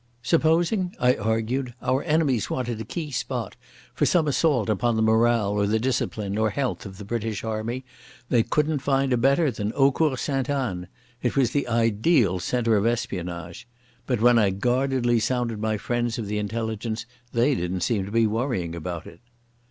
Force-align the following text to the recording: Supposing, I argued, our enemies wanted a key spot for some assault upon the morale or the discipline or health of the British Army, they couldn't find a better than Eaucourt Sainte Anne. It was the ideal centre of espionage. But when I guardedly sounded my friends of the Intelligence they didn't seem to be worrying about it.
Supposing, 0.23 0.95
I 0.99 1.13
argued, 1.15 1.75
our 1.79 2.01
enemies 2.01 2.49
wanted 2.49 2.81
a 2.81 2.83
key 2.83 3.11
spot 3.11 3.55
for 3.93 4.07
some 4.07 4.27
assault 4.27 4.67
upon 4.67 4.95
the 4.95 5.03
morale 5.03 5.51
or 5.51 5.67
the 5.67 5.77
discipline 5.77 6.39
or 6.39 6.49
health 6.49 6.87
of 6.87 6.97
the 6.97 7.05
British 7.05 7.43
Army, 7.43 7.85
they 8.27 8.41
couldn't 8.41 8.79
find 8.79 9.13
a 9.13 9.15
better 9.17 9.51
than 9.51 9.71
Eaucourt 9.73 10.17
Sainte 10.17 10.49
Anne. 10.49 10.87
It 11.21 11.35
was 11.35 11.51
the 11.51 11.67
ideal 11.67 12.39
centre 12.39 12.75
of 12.77 12.87
espionage. 12.87 13.67
But 14.07 14.21
when 14.21 14.39
I 14.39 14.49
guardedly 14.49 15.19
sounded 15.19 15.59
my 15.59 15.77
friends 15.77 16.17
of 16.17 16.25
the 16.25 16.39
Intelligence 16.39 17.05
they 17.31 17.53
didn't 17.53 17.81
seem 17.81 18.03
to 18.05 18.11
be 18.11 18.25
worrying 18.25 18.73
about 18.73 19.05
it. 19.05 19.19